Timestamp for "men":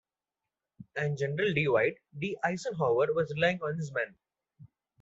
3.91-4.15